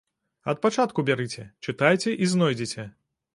Ад 0.53 0.61
пачатку 0.63 1.03
бярыце, 1.09 1.45
чытайце 1.67 2.15
і 2.23 2.31
знойдзеце. 2.33 2.89